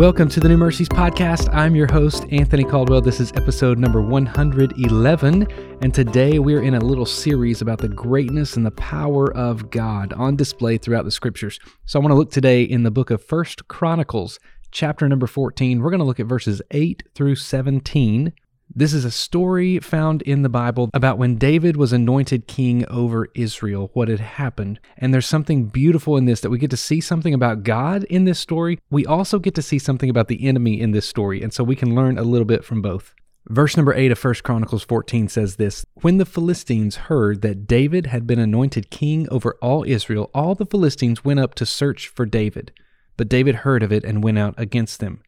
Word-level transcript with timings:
Welcome 0.00 0.30
to 0.30 0.40
the 0.40 0.48
New 0.48 0.56
Mercies 0.56 0.88
Podcast. 0.88 1.54
I'm 1.54 1.76
your 1.76 1.86
host, 1.86 2.24
Anthony 2.32 2.64
Caldwell. 2.64 3.02
This 3.02 3.20
is 3.20 3.32
episode 3.32 3.78
number 3.78 4.00
111. 4.00 5.46
And 5.82 5.92
today 5.92 6.38
we're 6.38 6.62
in 6.62 6.72
a 6.72 6.80
little 6.80 7.04
series 7.04 7.60
about 7.60 7.80
the 7.80 7.88
greatness 7.90 8.56
and 8.56 8.64
the 8.64 8.70
power 8.70 9.30
of 9.36 9.68
God 9.68 10.14
on 10.14 10.36
display 10.36 10.78
throughout 10.78 11.04
the 11.04 11.10
scriptures. 11.10 11.60
So 11.84 12.00
I 12.00 12.02
want 12.02 12.12
to 12.12 12.16
look 12.16 12.30
today 12.30 12.62
in 12.62 12.82
the 12.82 12.90
book 12.90 13.10
of 13.10 13.22
First 13.22 13.68
Chronicles, 13.68 14.40
chapter 14.70 15.06
number 15.06 15.26
14. 15.26 15.82
We're 15.82 15.90
going 15.90 15.98
to 15.98 16.06
look 16.06 16.18
at 16.18 16.24
verses 16.24 16.62
8 16.70 17.02
through 17.14 17.34
17. 17.34 18.32
This 18.72 18.92
is 18.92 19.04
a 19.04 19.10
story 19.10 19.80
found 19.80 20.22
in 20.22 20.42
the 20.42 20.48
Bible 20.48 20.90
about 20.94 21.18
when 21.18 21.34
David 21.34 21.76
was 21.76 21.92
anointed 21.92 22.46
king 22.46 22.86
over 22.86 23.26
Israel, 23.34 23.90
what 23.94 24.06
had 24.06 24.20
happened. 24.20 24.78
And 24.96 25.12
there's 25.12 25.26
something 25.26 25.64
beautiful 25.64 26.16
in 26.16 26.26
this 26.26 26.40
that 26.42 26.50
we 26.50 26.58
get 26.58 26.70
to 26.70 26.76
see 26.76 27.00
something 27.00 27.34
about 27.34 27.64
God 27.64 28.04
in 28.04 28.26
this 28.26 28.38
story. 28.38 28.78
We 28.88 29.04
also 29.04 29.40
get 29.40 29.56
to 29.56 29.62
see 29.62 29.80
something 29.80 30.08
about 30.08 30.28
the 30.28 30.46
enemy 30.46 30.80
in 30.80 30.92
this 30.92 31.08
story, 31.08 31.42
and 31.42 31.52
so 31.52 31.64
we 31.64 31.74
can 31.74 31.96
learn 31.96 32.16
a 32.16 32.22
little 32.22 32.44
bit 32.44 32.64
from 32.64 32.80
both. 32.80 33.12
Verse 33.48 33.76
number 33.76 33.92
8 33.92 34.12
of 34.12 34.24
1 34.24 34.34
Chronicles 34.44 34.84
14 34.84 35.28
says 35.28 35.56
this 35.56 35.84
When 35.94 36.18
the 36.18 36.24
Philistines 36.24 36.94
heard 36.94 37.42
that 37.42 37.66
David 37.66 38.06
had 38.06 38.24
been 38.24 38.38
anointed 38.38 38.88
king 38.90 39.28
over 39.30 39.56
all 39.60 39.82
Israel, 39.82 40.30
all 40.32 40.54
the 40.54 40.66
Philistines 40.66 41.24
went 41.24 41.40
up 41.40 41.56
to 41.56 41.66
search 41.66 42.06
for 42.06 42.24
David. 42.24 42.70
But 43.16 43.28
David 43.28 43.56
heard 43.56 43.82
of 43.82 43.92
it 43.92 44.04
and 44.04 44.22
went 44.22 44.38
out 44.38 44.54
against 44.56 45.00
them. 45.00 45.22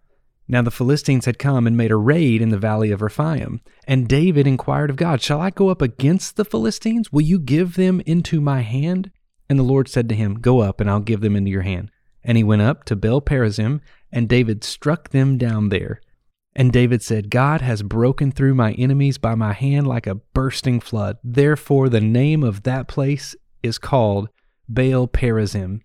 Now 0.52 0.60
the 0.60 0.70
Philistines 0.70 1.24
had 1.24 1.38
come 1.38 1.66
and 1.66 1.78
made 1.78 1.90
a 1.90 1.96
raid 1.96 2.42
in 2.42 2.50
the 2.50 2.58
valley 2.58 2.90
of 2.90 3.00
Rephaim. 3.00 3.62
And 3.88 4.06
David 4.06 4.46
inquired 4.46 4.90
of 4.90 4.96
God, 4.96 5.22
Shall 5.22 5.40
I 5.40 5.48
go 5.48 5.70
up 5.70 5.80
against 5.80 6.36
the 6.36 6.44
Philistines? 6.44 7.10
Will 7.10 7.22
you 7.22 7.38
give 7.38 7.76
them 7.76 8.02
into 8.04 8.38
my 8.38 8.60
hand? 8.60 9.10
And 9.48 9.58
the 9.58 9.62
Lord 9.62 9.88
said 9.88 10.10
to 10.10 10.14
him, 10.14 10.34
Go 10.34 10.60
up, 10.60 10.78
and 10.78 10.90
I'll 10.90 11.00
give 11.00 11.22
them 11.22 11.36
into 11.36 11.50
your 11.50 11.62
hand. 11.62 11.90
And 12.22 12.36
he 12.36 12.44
went 12.44 12.60
up 12.60 12.84
to 12.84 12.96
Baal 12.96 13.22
Perazim, 13.22 13.80
and 14.12 14.28
David 14.28 14.62
struck 14.62 15.08
them 15.08 15.38
down 15.38 15.70
there. 15.70 16.02
And 16.54 16.70
David 16.70 17.02
said, 17.02 17.30
God 17.30 17.62
has 17.62 17.82
broken 17.82 18.30
through 18.30 18.54
my 18.54 18.72
enemies 18.72 19.16
by 19.16 19.34
my 19.34 19.54
hand 19.54 19.86
like 19.86 20.06
a 20.06 20.16
bursting 20.16 20.80
flood. 20.80 21.16
Therefore, 21.24 21.88
the 21.88 22.02
name 22.02 22.42
of 22.42 22.64
that 22.64 22.88
place 22.88 23.34
is 23.62 23.78
called 23.78 24.28
Baal 24.68 25.08
Perazim. 25.08 25.80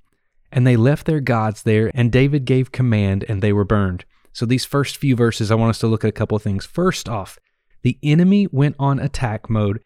And 0.51 0.67
they 0.67 0.75
left 0.75 1.05
their 1.05 1.21
gods 1.21 1.63
there, 1.63 1.89
and 1.93 2.11
David 2.11 2.43
gave 2.43 2.73
command, 2.73 3.23
and 3.29 3.41
they 3.41 3.53
were 3.53 3.63
burned. 3.63 4.03
So, 4.37 4.45
these 4.45 4.65
first 4.65 4.97
few 4.97 5.15
verses, 5.15 5.49
I 5.49 5.55
want 5.55 5.71
us 5.71 5.79
to 5.79 5.87
look 5.87 6.03
at 6.03 6.09
a 6.09 6.11
couple 6.11 6.35
of 6.35 6.43
things. 6.43 6.63
First 6.63 7.09
off, 7.09 7.39
the 7.81 7.97
enemy 8.03 8.47
went 8.51 8.75
on 8.77 8.99
attack 8.99 9.49
mode 9.49 9.81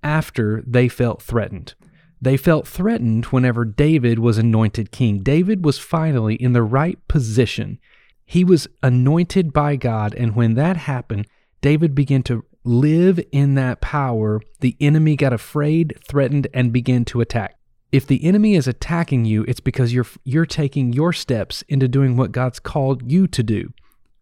after 0.00 0.62
they 0.64 0.86
felt 0.86 1.20
threatened. 1.20 1.74
They 2.22 2.36
felt 2.36 2.68
threatened 2.68 3.24
whenever 3.24 3.64
David 3.64 4.20
was 4.20 4.38
anointed 4.38 4.92
king. 4.92 5.24
David 5.24 5.64
was 5.64 5.80
finally 5.80 6.36
in 6.36 6.52
the 6.52 6.62
right 6.62 7.00
position. 7.08 7.80
He 8.24 8.44
was 8.44 8.68
anointed 8.80 9.52
by 9.52 9.74
God, 9.74 10.14
and 10.14 10.36
when 10.36 10.54
that 10.54 10.76
happened, 10.76 11.26
David 11.60 11.92
began 11.92 12.22
to 12.24 12.44
live 12.62 13.18
in 13.32 13.56
that 13.56 13.80
power. 13.80 14.40
The 14.60 14.76
enemy 14.80 15.16
got 15.16 15.32
afraid, 15.32 15.98
threatened, 16.08 16.46
and 16.54 16.72
began 16.72 17.04
to 17.06 17.20
attack. 17.20 17.58
If 17.90 18.06
the 18.06 18.24
enemy 18.24 18.54
is 18.54 18.68
attacking 18.68 19.24
you, 19.24 19.44
it's 19.48 19.58
because 19.58 19.92
you're 19.92 20.06
you're 20.22 20.46
taking 20.46 20.92
your 20.92 21.12
steps 21.12 21.64
into 21.68 21.88
doing 21.88 22.16
what 22.16 22.30
God's 22.30 22.60
called 22.60 23.10
you 23.10 23.26
to 23.26 23.42
do. 23.42 23.72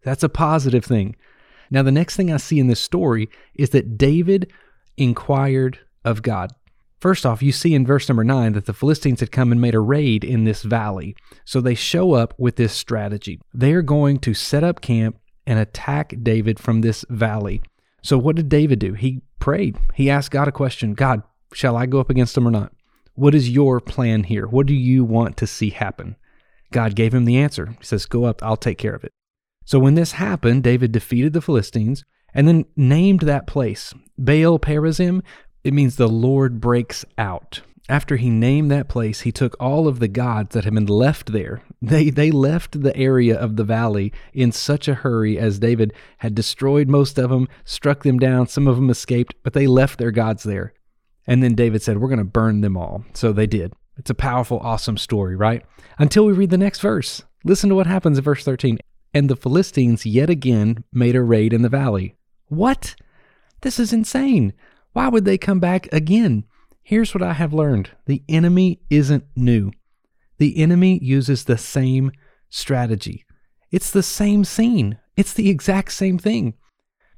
That's 0.05 0.23
a 0.23 0.29
positive 0.29 0.85
thing. 0.85 1.15
Now, 1.71 1.81
the 1.81 1.91
next 1.91 2.15
thing 2.15 2.31
I 2.31 2.37
see 2.37 2.59
in 2.59 2.67
this 2.67 2.79
story 2.79 3.27
is 3.55 3.71
that 3.71 3.97
David 3.97 4.53
inquired 4.97 5.79
of 6.05 6.21
God. 6.21 6.51
First 6.99 7.25
off, 7.25 7.41
you 7.41 7.51
see 7.51 7.73
in 7.73 7.85
verse 7.85 8.07
number 8.07 8.23
nine 8.23 8.53
that 8.53 8.67
the 8.67 8.73
Philistines 8.73 9.19
had 9.19 9.31
come 9.31 9.51
and 9.51 9.59
made 9.59 9.75
a 9.75 9.79
raid 9.79 10.23
in 10.23 10.43
this 10.43 10.61
valley. 10.61 11.15
So 11.43 11.59
they 11.59 11.75
show 11.75 12.13
up 12.13 12.33
with 12.37 12.55
this 12.55 12.73
strategy. 12.73 13.41
They 13.53 13.73
are 13.73 13.81
going 13.81 14.19
to 14.19 14.33
set 14.33 14.63
up 14.63 14.79
camp 14.79 15.17
and 15.45 15.59
attack 15.59 16.13
David 16.21 16.59
from 16.59 16.81
this 16.81 17.03
valley. 17.09 17.61
So 18.01 18.17
what 18.17 18.35
did 18.35 18.47
David 18.47 18.79
do? 18.79 18.93
He 18.93 19.21
prayed. 19.39 19.77
He 19.95 20.09
asked 20.09 20.31
God 20.31 20.47
a 20.47 20.51
question 20.51 20.93
God, 20.93 21.23
shall 21.53 21.75
I 21.75 21.87
go 21.87 21.99
up 21.99 22.09
against 22.09 22.35
them 22.35 22.47
or 22.47 22.51
not? 22.51 22.71
What 23.15 23.33
is 23.35 23.49
your 23.49 23.79
plan 23.79 24.23
here? 24.23 24.45
What 24.45 24.67
do 24.67 24.73
you 24.73 25.03
want 25.03 25.37
to 25.37 25.47
see 25.47 25.71
happen? 25.71 26.15
God 26.71 26.95
gave 26.95 27.13
him 27.13 27.25
the 27.25 27.37
answer. 27.37 27.75
He 27.79 27.85
says, 27.85 28.05
Go 28.05 28.25
up, 28.25 28.43
I'll 28.43 28.57
take 28.57 28.77
care 28.77 28.93
of 28.93 29.03
it. 29.03 29.11
So 29.65 29.79
when 29.79 29.95
this 29.95 30.13
happened, 30.13 30.63
David 30.63 30.91
defeated 30.91 31.33
the 31.33 31.41
Philistines 31.41 32.05
and 32.33 32.47
then 32.47 32.65
named 32.75 33.21
that 33.21 33.47
place 33.47 33.93
Baal 34.17 34.59
Perazim. 34.59 35.21
It 35.63 35.73
means 35.73 35.95
the 35.95 36.07
Lord 36.07 36.61
breaks 36.61 37.03
out. 37.17 37.61
After 37.87 38.15
he 38.15 38.29
named 38.29 38.71
that 38.71 38.87
place, 38.87 39.21
he 39.21 39.31
took 39.31 39.55
all 39.59 39.87
of 39.87 39.99
the 39.99 40.07
gods 40.07 40.53
that 40.53 40.63
had 40.63 40.73
been 40.73 40.85
left 40.85 41.31
there. 41.31 41.61
They, 41.81 42.09
they 42.09 42.31
left 42.31 42.81
the 42.81 42.97
area 42.97 43.37
of 43.37 43.57
the 43.57 43.63
valley 43.63 44.11
in 44.33 44.51
such 44.51 44.87
a 44.87 44.95
hurry 44.95 45.37
as 45.37 45.59
David 45.59 45.93
had 46.17 46.33
destroyed 46.33 46.89
most 46.89 47.19
of 47.19 47.29
them, 47.29 47.47
struck 47.63 48.01
them 48.01 48.17
down. 48.17 48.47
Some 48.47 48.67
of 48.67 48.75
them 48.75 48.89
escaped, 48.89 49.35
but 49.43 49.53
they 49.53 49.67
left 49.67 49.99
their 49.99 50.09
gods 50.09 50.41
there. 50.41 50.73
And 51.27 51.43
then 51.43 51.53
David 51.53 51.83
said, 51.83 51.99
We're 51.99 52.07
going 52.07 52.17
to 52.17 52.23
burn 52.25 52.61
them 52.61 52.75
all. 52.75 53.05
So 53.13 53.33
they 53.33 53.45
did. 53.45 53.73
It's 53.97 54.09
a 54.09 54.15
powerful, 54.15 54.57
awesome 54.63 54.97
story, 54.97 55.35
right? 55.35 55.63
Until 55.99 56.25
we 56.25 56.33
read 56.33 56.49
the 56.49 56.57
next 56.57 56.79
verse. 56.79 57.21
Listen 57.43 57.69
to 57.69 57.75
what 57.75 57.85
happens 57.85 58.17
in 58.17 58.23
verse 58.23 58.43
13 58.43 58.79
and 59.15 59.29
the 59.29 59.35
Philistines 59.37 60.05
yet 60.05 60.29
again 60.29 60.83
made 60.91 61.15
a 61.15 61.23
raid 61.23 61.53
in 61.53 61.61
the 61.61 61.69
valley. 61.69 62.15
What? 62.47 62.95
This 63.61 63.79
is 63.79 63.93
insane. 63.93 64.53
Why 64.91 65.07
would 65.07 65.23
they 65.23 65.37
come 65.37 65.61
back 65.61 65.91
again? 65.93 66.43
Here's 66.83 67.15
what 67.15 67.23
I 67.23 67.33
have 67.33 67.53
learned 67.53 67.91
the 68.05 68.23
enemy 68.27 68.81
isn't 68.89 69.23
new. 69.35 69.71
The 70.37 70.57
enemy 70.57 70.99
uses 71.01 71.45
the 71.45 71.57
same 71.57 72.11
strategy. 72.49 73.25
It's 73.71 73.89
the 73.89 74.03
same 74.03 74.43
scene, 74.43 74.99
it's 75.15 75.33
the 75.33 75.49
exact 75.49 75.93
same 75.93 76.17
thing. 76.17 76.53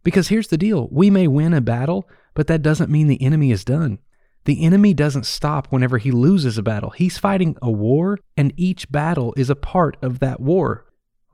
Because 0.03 0.27
here's 0.27 0.47
the 0.49 0.57
deal 0.57 0.87
we 0.91 1.09
may 1.09 1.27
win 1.27 1.53
a 1.53 1.61
battle, 1.61 2.07
but 2.35 2.45
that 2.45 2.61
doesn't 2.61 2.91
mean 2.91 3.07
the 3.07 3.21
enemy 3.23 3.51
is 3.51 3.65
done. 3.65 3.97
The 4.45 4.63
enemy 4.63 4.93
doesn't 4.93 5.25
stop 5.25 5.67
whenever 5.71 5.97
he 5.97 6.11
loses 6.11 6.59
a 6.59 6.63
battle. 6.63 6.91
He's 6.91 7.17
fighting 7.17 7.57
a 7.61 7.71
war, 7.71 8.19
and 8.37 8.53
each 8.55 8.91
battle 8.91 9.33
is 9.35 9.49
a 9.49 9.55
part 9.55 9.97
of 10.03 10.19
that 10.19 10.39
war. 10.39 10.86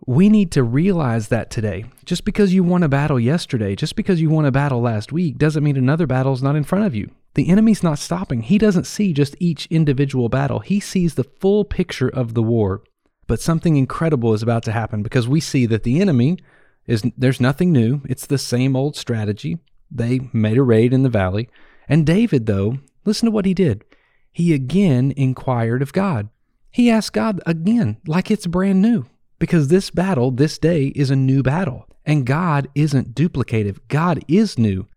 We 0.05 0.27
need 0.27 0.51
to 0.51 0.63
realize 0.63 1.29
that 1.29 1.49
today. 1.49 1.85
Just 2.03 2.25
because 2.25 2.53
you 2.53 2.63
won 2.63 2.83
a 2.83 2.89
battle 2.89 3.19
yesterday, 3.19 3.75
just 3.75 3.95
because 3.95 4.19
you 4.19 4.29
won 4.29 4.45
a 4.45 4.51
battle 4.51 4.81
last 4.81 5.11
week, 5.13 5.37
doesn't 5.37 5.63
mean 5.63 5.77
another 5.77 6.07
battle 6.07 6.33
is 6.33 6.43
not 6.43 6.55
in 6.55 6.63
front 6.63 6.85
of 6.85 6.93
you. 6.93 7.11
The 7.35 7.49
enemy's 7.49 7.83
not 7.83 7.99
stopping. 7.99 8.41
He 8.41 8.57
doesn't 8.57 8.85
see 8.85 9.13
just 9.13 9.35
each 9.39 9.65
individual 9.67 10.29
battle, 10.29 10.59
he 10.59 10.79
sees 10.79 11.15
the 11.15 11.23
full 11.23 11.63
picture 11.65 12.09
of 12.09 12.33
the 12.33 12.43
war. 12.43 12.83
But 13.27 13.39
something 13.39 13.77
incredible 13.77 14.33
is 14.33 14.43
about 14.43 14.63
to 14.63 14.73
happen 14.73 15.01
because 15.01 15.27
we 15.27 15.39
see 15.39 15.65
that 15.67 15.83
the 15.83 16.01
enemy 16.01 16.37
is 16.85 17.03
there's 17.17 17.39
nothing 17.39 17.71
new. 17.71 18.01
It's 18.05 18.25
the 18.25 18.37
same 18.37 18.75
old 18.75 18.97
strategy. 18.97 19.59
They 19.89 20.29
made 20.33 20.57
a 20.57 20.63
raid 20.63 20.93
in 20.93 21.03
the 21.03 21.09
valley. 21.09 21.49
And 21.87 22.05
David, 22.05 22.45
though, 22.45 22.79
listen 23.05 23.27
to 23.27 23.31
what 23.31 23.45
he 23.45 23.53
did. 23.53 23.85
He 24.31 24.53
again 24.53 25.13
inquired 25.15 25.81
of 25.81 25.93
God. 25.93 26.29
He 26.71 26.89
asked 26.89 27.13
God 27.13 27.39
again, 27.45 27.97
like 28.05 28.29
it's 28.29 28.47
brand 28.47 28.81
new. 28.81 29.05
Because 29.43 29.67
this 29.67 29.89
battle, 29.89 30.31
this 30.31 30.57
day, 30.57 30.93
is 30.95 31.09
a 31.09 31.17
new 31.17 31.43
battle. 31.43 31.85
And 32.05 32.25
God 32.25 32.69
isn't 32.75 33.13
duplicative, 33.13 33.77
God 33.89 34.23
is 34.29 34.57
new. 34.57 34.87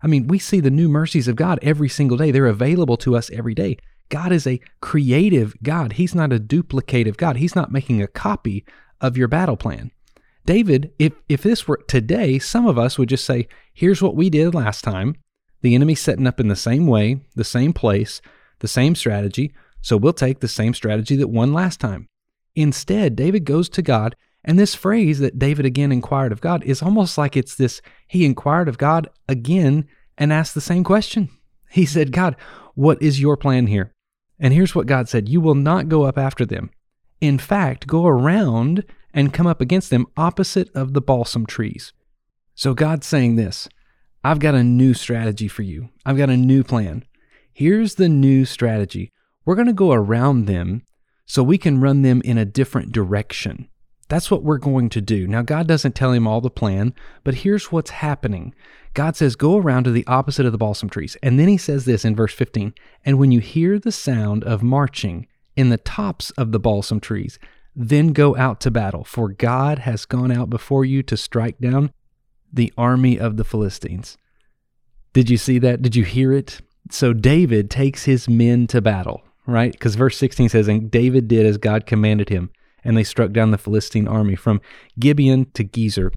I 0.00 0.06
mean, 0.06 0.28
we 0.28 0.38
see 0.38 0.60
the 0.60 0.70
new 0.70 0.88
mercies 0.88 1.26
of 1.26 1.34
God 1.34 1.58
every 1.60 1.88
single 1.88 2.16
day. 2.16 2.30
They're 2.30 2.46
available 2.46 2.96
to 2.98 3.16
us 3.16 3.30
every 3.30 3.52
day. 3.52 3.78
God 4.08 4.30
is 4.30 4.46
a 4.46 4.60
creative 4.80 5.56
God. 5.60 5.94
He's 5.94 6.14
not 6.14 6.32
a 6.32 6.38
duplicative 6.38 7.16
God. 7.16 7.38
He's 7.38 7.56
not 7.56 7.72
making 7.72 8.00
a 8.00 8.06
copy 8.06 8.64
of 9.00 9.16
your 9.16 9.26
battle 9.26 9.56
plan. 9.56 9.90
David, 10.44 10.92
if, 11.00 11.12
if 11.28 11.42
this 11.42 11.66
were 11.66 11.82
today, 11.88 12.38
some 12.38 12.68
of 12.68 12.78
us 12.78 12.98
would 12.98 13.08
just 13.08 13.24
say, 13.24 13.48
here's 13.74 14.02
what 14.02 14.14
we 14.14 14.30
did 14.30 14.54
last 14.54 14.84
time. 14.84 15.16
The 15.62 15.74
enemy 15.74 15.96
setting 15.96 16.28
up 16.28 16.38
in 16.38 16.46
the 16.46 16.54
same 16.54 16.86
way, 16.86 17.22
the 17.34 17.42
same 17.42 17.72
place, 17.72 18.22
the 18.60 18.68
same 18.68 18.94
strategy. 18.94 19.52
So 19.82 19.96
we'll 19.96 20.12
take 20.12 20.38
the 20.38 20.46
same 20.46 20.74
strategy 20.74 21.16
that 21.16 21.26
won 21.26 21.52
last 21.52 21.80
time. 21.80 22.06
Instead, 22.56 23.14
David 23.14 23.44
goes 23.44 23.68
to 23.68 23.82
God, 23.82 24.16
and 24.42 24.58
this 24.58 24.74
phrase 24.74 25.18
that 25.18 25.38
David 25.38 25.66
again 25.66 25.92
inquired 25.92 26.32
of 26.32 26.40
God 26.40 26.64
is 26.64 26.82
almost 26.82 27.18
like 27.18 27.36
it's 27.36 27.54
this 27.54 27.80
he 28.08 28.24
inquired 28.24 28.68
of 28.68 28.78
God 28.78 29.08
again 29.28 29.86
and 30.16 30.32
asked 30.32 30.54
the 30.54 30.60
same 30.60 30.82
question. 30.82 31.28
He 31.70 31.84
said, 31.84 32.12
God, 32.12 32.34
what 32.74 33.00
is 33.02 33.20
your 33.20 33.36
plan 33.36 33.66
here? 33.66 33.92
And 34.38 34.54
here's 34.54 34.74
what 34.74 34.86
God 34.86 35.08
said 35.08 35.28
You 35.28 35.40
will 35.40 35.54
not 35.54 35.88
go 35.88 36.04
up 36.04 36.16
after 36.16 36.46
them. 36.46 36.70
In 37.20 37.38
fact, 37.38 37.86
go 37.86 38.06
around 38.06 38.84
and 39.12 39.32
come 39.32 39.46
up 39.46 39.60
against 39.60 39.90
them 39.90 40.06
opposite 40.16 40.70
of 40.74 40.92
the 40.92 41.00
balsam 41.00 41.46
trees. 41.46 41.92
So 42.54 42.72
God's 42.72 43.06
saying 43.06 43.36
this 43.36 43.68
I've 44.24 44.38
got 44.38 44.54
a 44.54 44.64
new 44.64 44.94
strategy 44.94 45.48
for 45.48 45.62
you. 45.62 45.90
I've 46.04 46.16
got 46.16 46.30
a 46.30 46.36
new 46.36 46.64
plan. 46.64 47.04
Here's 47.52 47.94
the 47.94 48.08
new 48.08 48.44
strategy. 48.44 49.12
We're 49.44 49.54
going 49.54 49.66
to 49.66 49.72
go 49.72 49.92
around 49.92 50.46
them 50.46 50.82
so 51.26 51.42
we 51.42 51.58
can 51.58 51.80
run 51.80 52.02
them 52.02 52.22
in 52.24 52.38
a 52.38 52.44
different 52.44 52.92
direction. 52.92 53.68
That's 54.08 54.30
what 54.30 54.44
we're 54.44 54.58
going 54.58 54.88
to 54.90 55.00
do. 55.00 55.26
Now, 55.26 55.42
God 55.42 55.66
doesn't 55.66 55.96
tell 55.96 56.12
him 56.12 56.28
all 56.28 56.40
the 56.40 56.48
plan, 56.48 56.94
but 57.24 57.34
here's 57.34 57.72
what's 57.72 57.90
happening. 57.90 58.54
God 58.94 59.16
says, 59.16 59.34
Go 59.34 59.56
around 59.56 59.84
to 59.84 59.90
the 59.90 60.06
opposite 60.06 60.46
of 60.46 60.52
the 60.52 60.58
balsam 60.58 60.88
trees. 60.88 61.16
And 61.22 61.38
then 61.38 61.48
he 61.48 61.56
says 61.56 61.84
this 61.84 62.04
in 62.04 62.14
verse 62.14 62.32
15 62.32 62.72
And 63.04 63.18
when 63.18 63.32
you 63.32 63.40
hear 63.40 63.78
the 63.78 63.92
sound 63.92 64.44
of 64.44 64.62
marching 64.62 65.26
in 65.56 65.70
the 65.70 65.78
tops 65.78 66.30
of 66.32 66.52
the 66.52 66.60
balsam 66.60 67.00
trees, 67.00 67.38
Then 67.74 68.12
go 68.12 68.36
out 68.36 68.60
to 68.60 68.70
battle, 68.70 69.02
for 69.02 69.28
God 69.28 69.80
has 69.80 70.06
gone 70.06 70.30
out 70.30 70.48
before 70.48 70.84
you 70.84 71.02
to 71.02 71.16
strike 71.16 71.58
down 71.58 71.92
the 72.52 72.72
army 72.78 73.18
of 73.18 73.36
the 73.36 73.44
Philistines. 73.44 74.16
Did 75.12 75.28
you 75.28 75.36
see 75.36 75.58
that? 75.58 75.82
Did 75.82 75.96
you 75.96 76.04
hear 76.04 76.32
it? 76.32 76.60
So 76.90 77.12
David 77.12 77.70
takes 77.70 78.04
his 78.04 78.28
men 78.28 78.66
to 78.68 78.80
battle, 78.80 79.22
right? 79.46 79.72
Because 79.72 79.94
verse 79.94 80.16
16 80.18 80.50
says, 80.50 80.68
And 80.68 80.90
David 80.90 81.28
did 81.28 81.46
as 81.46 81.58
God 81.58 81.86
commanded 81.86 82.28
him, 82.28 82.50
and 82.84 82.96
they 82.96 83.04
struck 83.04 83.32
down 83.32 83.50
the 83.50 83.58
Philistine 83.58 84.08
army 84.08 84.36
from 84.36 84.60
Gibeon 84.98 85.50
to 85.54 85.64
Gezer. 85.64 86.12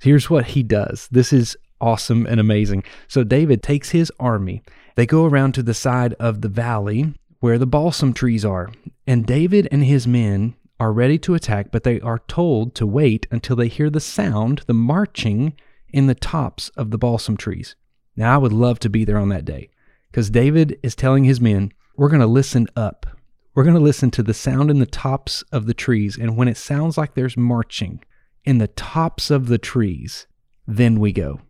Here's 0.00 0.28
what 0.28 0.46
he 0.46 0.62
does. 0.62 1.08
This 1.10 1.32
is 1.32 1.56
awesome 1.80 2.26
and 2.26 2.40
amazing. 2.40 2.84
So 3.08 3.24
David 3.24 3.62
takes 3.62 3.90
his 3.90 4.12
army. 4.18 4.62
They 4.96 5.06
go 5.06 5.24
around 5.24 5.52
to 5.54 5.62
the 5.62 5.74
side 5.74 6.14
of 6.14 6.40
the 6.40 6.48
valley 6.48 7.14
where 7.40 7.58
the 7.58 7.66
balsam 7.66 8.14
trees 8.14 8.44
are, 8.44 8.72
and 9.06 9.26
David 9.26 9.68
and 9.70 9.84
his 9.84 10.06
men 10.06 10.54
are 10.80 10.92
ready 10.92 11.18
to 11.18 11.34
attack, 11.34 11.70
but 11.70 11.84
they 11.84 12.00
are 12.00 12.20
told 12.26 12.74
to 12.74 12.86
wait 12.86 13.26
until 13.30 13.54
they 13.54 13.68
hear 13.68 13.90
the 13.90 14.00
sound, 14.00 14.62
the 14.66 14.74
marching 14.74 15.54
in 15.92 16.06
the 16.06 16.14
tops 16.14 16.70
of 16.70 16.90
the 16.90 16.98
balsam 16.98 17.36
trees. 17.36 17.76
Now, 18.16 18.34
I 18.34 18.38
would 18.38 18.52
love 18.52 18.78
to 18.80 18.88
be 18.88 19.04
there 19.04 19.18
on 19.18 19.28
that 19.28 19.44
day 19.44 19.68
because 20.10 20.30
David 20.30 20.78
is 20.82 20.94
telling 20.94 21.24
his 21.24 21.40
men, 21.40 21.72
We're 21.96 22.08
going 22.08 22.20
to 22.20 22.26
listen 22.26 22.66
up. 22.74 23.06
We're 23.54 23.62
going 23.62 23.76
to 23.76 23.80
listen 23.80 24.10
to 24.12 24.22
the 24.24 24.34
sound 24.34 24.68
in 24.68 24.80
the 24.80 24.86
tops 24.86 25.42
of 25.52 25.66
the 25.66 25.74
trees. 25.74 26.18
And 26.18 26.36
when 26.36 26.48
it 26.48 26.56
sounds 26.56 26.98
like 26.98 27.14
there's 27.14 27.36
marching 27.36 28.02
in 28.44 28.58
the 28.58 28.66
tops 28.68 29.30
of 29.30 29.46
the 29.46 29.58
trees, 29.58 30.26
then 30.66 30.98
we 30.98 31.12
go. 31.12 31.40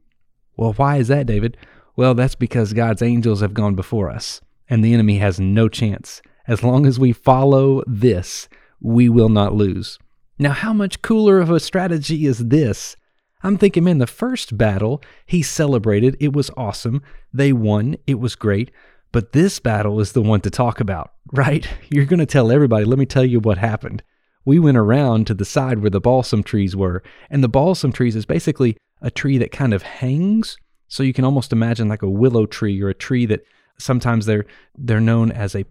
Well, 0.56 0.74
why 0.74 0.98
is 0.98 1.08
that, 1.08 1.26
David? 1.26 1.56
Well, 1.96 2.14
that's 2.14 2.34
because 2.34 2.74
God's 2.74 3.00
angels 3.00 3.40
have 3.40 3.54
gone 3.54 3.74
before 3.74 4.10
us, 4.10 4.42
and 4.68 4.84
the 4.84 4.92
enemy 4.92 5.18
has 5.18 5.40
no 5.40 5.68
chance. 5.68 6.20
As 6.46 6.62
long 6.62 6.84
as 6.84 6.98
we 7.00 7.12
follow 7.12 7.82
this, 7.86 8.48
we 8.80 9.08
will 9.08 9.30
not 9.30 9.54
lose. 9.54 9.98
Now, 10.38 10.52
how 10.52 10.74
much 10.74 11.00
cooler 11.00 11.40
of 11.40 11.50
a 11.50 11.58
strategy 11.58 12.26
is 12.26 12.38
this? 12.38 12.96
I'm 13.42 13.56
thinking, 13.56 13.84
man, 13.84 13.98
the 13.98 14.06
first 14.06 14.58
battle, 14.58 15.02
he 15.24 15.42
celebrated. 15.42 16.16
It 16.20 16.32
was 16.32 16.50
awesome. 16.56 17.02
They 17.32 17.52
won. 17.52 17.96
It 18.06 18.18
was 18.18 18.36
great. 18.36 18.70
But 19.14 19.30
this 19.30 19.60
battle 19.60 20.00
is 20.00 20.10
the 20.10 20.22
one 20.22 20.40
to 20.40 20.50
talk 20.50 20.80
about, 20.80 21.12
right? 21.32 21.68
You're 21.88 22.04
going 22.04 22.18
to 22.18 22.26
tell 22.26 22.50
everybody, 22.50 22.84
let 22.84 22.98
me 22.98 23.06
tell 23.06 23.24
you 23.24 23.38
what 23.38 23.58
happened. 23.58 24.02
We 24.44 24.58
went 24.58 24.76
around 24.76 25.28
to 25.28 25.34
the 25.34 25.44
side 25.44 25.78
where 25.78 25.90
the 25.90 26.00
balsam 26.00 26.42
trees 26.42 26.74
were, 26.74 27.00
and 27.30 27.42
the 27.42 27.48
balsam 27.48 27.92
trees 27.92 28.16
is 28.16 28.26
basically 28.26 28.76
a 29.00 29.12
tree 29.12 29.38
that 29.38 29.52
kind 29.52 29.72
of 29.72 29.84
hangs. 29.84 30.56
So 30.88 31.04
you 31.04 31.12
can 31.12 31.24
almost 31.24 31.52
imagine 31.52 31.88
like 31.88 32.02
a 32.02 32.10
willow 32.10 32.44
tree 32.44 32.82
or 32.82 32.88
a 32.88 32.94
tree 32.94 33.24
that 33.26 33.44
sometimes 33.78 34.26
they're 34.26 34.46
they're 34.76 35.00
known 35.00 35.30
as 35.30 35.54
a 35.54 35.64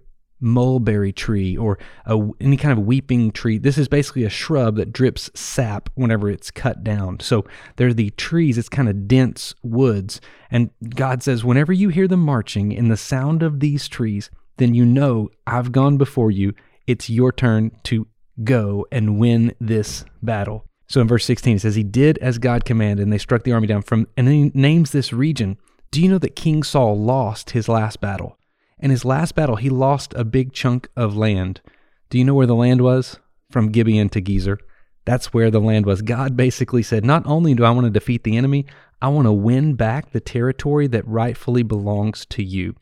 mulberry 0.44 1.12
tree 1.12 1.58
or 1.58 1.80
a, 2.06 2.20
any 2.40 2.58
kind 2.58 2.78
of 2.78 2.86
weeping 2.86 3.32
tree. 3.32 3.58
This 3.58 3.78
is 3.78 3.88
basically 3.88 4.26
a 4.26 4.30
shrub 4.30 4.76
that 4.76 4.94
drips 4.94 5.32
sap 5.34 5.90
whenever 5.96 6.30
it's 6.30 6.52
cut 6.52 6.84
down. 6.84 7.20
So 7.22 7.46
they're 7.78 7.94
the 7.94 8.12
trees, 8.12 8.58
it's 8.58 8.70
kind 8.70 8.90
of 8.90 9.08
dense 9.08 9.56
woods. 9.64 10.22
And 10.52 10.70
God 10.96 11.24
says, 11.24 11.44
whenever 11.44 11.74
you 11.74 11.90
hear 11.90 12.08
them 12.08 12.20
marching 12.20 12.72
in 12.72 12.90
the 12.90 12.98
sound 12.98 13.42
of 13.42 13.60
these 13.60 13.88
trees, 13.88 14.30
then 14.58 14.76
you 14.76 14.86
know 14.86 15.30
I've 15.48 15.72
gone 15.72 15.98
before 15.98 16.30
you. 16.30 16.54
It's 16.86 17.10
your 17.10 17.32
turn 17.32 17.72
to 17.84 18.08
go 18.44 18.86
and 18.92 19.18
win 19.18 19.56
this 19.60 20.06
battle. 20.22 20.66
So 20.88 21.02
in 21.02 21.08
verse 21.08 21.26
16, 21.26 21.56
it 21.56 21.60
says, 21.60 21.76
He 21.76 21.84
did 21.84 22.18
as 22.20 22.38
God 22.38 22.66
commanded, 22.66 23.04
and 23.04 23.12
they 23.12 23.18
struck 23.18 23.44
the 23.44 23.54
army 23.54 23.68
down 23.68 23.82
from, 23.82 24.08
and 24.18 24.28
then 24.28 24.34
he 24.34 24.52
names 24.54 24.92
this 24.92 25.14
region. 25.14 25.58
Do 25.92 26.02
you 26.02 26.10
know 26.10 26.18
that 26.18 26.36
King 26.36 26.64
Saul 26.64 27.00
lost 27.00 27.52
his 27.52 27.70
last 27.70 28.02
battle? 28.02 28.38
In 28.84 28.92
his 28.92 29.06
last 29.06 29.34
battle, 29.34 29.56
he 29.56 29.70
lost 29.70 30.14
a 30.14 30.26
big 30.26 30.52
chunk 30.52 30.90
of 30.98 31.16
land. 31.16 31.62
Do 32.10 32.18
you 32.18 32.26
know 32.26 32.34
where 32.34 32.46
the 32.46 32.54
land 32.54 32.82
was? 32.82 33.18
From 33.50 33.72
Gibeon 33.72 34.10
to 34.10 34.22
Gezer. 34.22 34.58
That's 35.06 35.34
where 35.34 35.50
the 35.50 35.62
land 35.62 35.86
was. 35.86 36.02
God 36.02 36.36
basically 36.36 36.84
said, 36.84 37.06
Not 37.06 37.26
only 37.26 37.54
do 37.54 37.64
I 37.64 37.72
want 37.72 37.86
to 37.86 37.90
defeat 37.90 38.26
the 38.26 38.36
enemy, 38.36 38.66
I 39.02 39.08
want 39.08 39.26
to 39.26 39.32
win 39.32 39.76
back 39.76 40.12
the 40.12 40.20
territory 40.20 40.88
that 40.88 41.08
rightfully 41.08 41.64
belongs 41.64 42.26
to 42.26 42.44
you. 42.44 42.76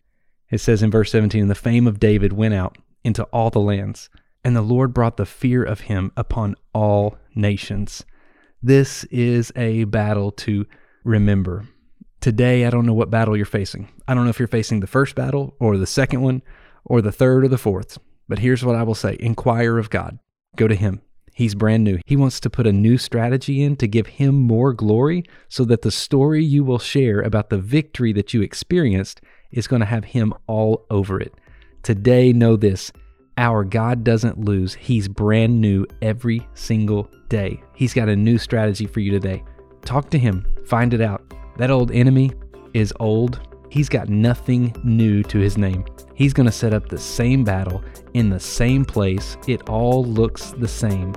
It 0.50 0.58
says 0.58 0.82
in 0.82 0.90
verse 0.90 1.12
17, 1.12 1.48
The 1.48 1.54
fame 1.54 1.86
of 1.86 2.00
David 2.00 2.34
went 2.34 2.56
out 2.56 2.80
into 3.04 3.26
all 3.26 3.52
the 3.52 3.60
lands, 3.60 4.10
and 4.44 4.56
the 4.56 4.64
Lord 4.64 4.96
brought 4.96 5.18
the 5.18 5.26
fear 5.28 5.64
of 5.64 5.82
him 5.82 6.12
upon 6.18 6.56
all 6.74 7.20
nations. 7.36 8.06
This 8.64 9.04
is 9.12 9.52
a 9.56 9.84
battle 9.84 10.32
to 10.32 10.66
remember. 11.04 11.68
Today, 12.22 12.66
I 12.66 12.70
don't 12.70 12.86
know 12.86 12.94
what 12.94 13.10
battle 13.10 13.36
you're 13.36 13.48
facing. 13.48 13.90
I 14.08 14.14
don't 14.14 14.26
know 14.26 14.30
if 14.30 14.38
you're 14.38 14.48
facing 14.48 14.80
the 14.80 14.86
first 14.86 15.16
battle 15.16 15.56
or 15.60 15.76
the 15.76 15.88
second 15.88 16.22
one 16.22 16.44
or 16.86 17.02
the 17.02 17.12
third 17.12 17.44
or 17.44 17.48
the 17.48 17.58
fourth. 17.58 17.98
But 18.30 18.38
here's 18.38 18.64
what 18.64 18.76
I 18.76 18.84
will 18.84 18.94
say 18.94 19.18
inquire 19.20 19.80
of 19.80 19.90
God. 19.90 20.20
Go 20.56 20.68
to 20.68 20.76
Him. 20.76 21.02
He's 21.34 21.56
brand 21.56 21.84
new. 21.84 21.98
He 22.06 22.16
wants 22.16 22.40
to 22.42 22.50
put 22.52 22.68
a 22.68 22.72
new 22.72 23.00
strategy 23.00 23.64
in 23.64 23.76
to 23.78 23.88
give 23.88 24.06
Him 24.06 24.36
more 24.36 24.72
glory 24.72 25.24
so 25.50 25.66
that 25.66 25.82
the 25.82 25.90
story 25.90 26.46
you 26.46 26.64
will 26.64 26.78
share 26.78 27.22
about 27.22 27.50
the 27.50 27.58
victory 27.58 28.14
that 28.14 28.36
you 28.36 28.44
experienced 28.44 29.20
is 29.50 29.66
going 29.66 29.80
to 29.80 29.88
have 29.88 30.04
Him 30.04 30.32
all 30.46 30.86
over 30.92 31.20
it. 31.20 31.34
Today, 31.82 32.34
know 32.34 32.56
this 32.56 32.92
our 33.40 33.64
God 33.64 34.04
doesn't 34.04 34.38
lose. 34.38 34.76
He's 34.76 35.08
brand 35.08 35.60
new 35.60 35.88
every 36.04 36.48
single 36.54 37.10
day. 37.30 37.64
He's 37.74 37.96
got 37.96 38.10
a 38.10 38.16
new 38.16 38.38
strategy 38.38 38.86
for 38.86 39.00
you 39.00 39.10
today. 39.10 39.44
Talk 39.84 40.12
to 40.12 40.20
Him, 40.20 40.46
find 40.68 40.94
it 40.94 41.02
out. 41.02 41.24
That 41.58 41.72
old 41.72 41.92
enemy 41.92 42.32
is 42.74 42.94
old. 43.00 43.40
He's 43.70 43.90
got 43.90 44.10
nothing 44.10 44.76
new 44.84 45.24
to 45.24 45.38
his 45.40 45.58
name. 45.58 45.86
He's 46.14 46.34
going 46.34 46.46
to 46.46 46.52
set 46.52 46.74
up 46.74 46.90
the 46.90 46.98
same 46.98 47.44
battle 47.44 47.82
in 48.14 48.30
the 48.30 48.40
same 48.40 48.86
place. 48.86 49.38
It 49.48 49.70
all 49.70 50.04
looks 50.04 50.52
the 50.52 50.68
same. 50.68 51.14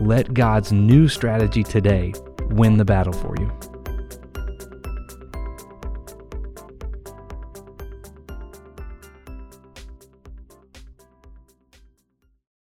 Let 0.00 0.32
God's 0.34 0.72
new 0.72 1.08
strategy 1.08 1.62
today 1.62 2.14
win 2.50 2.76
the 2.76 2.84
battle 2.84 3.12
for 3.12 3.34
you. 3.38 3.52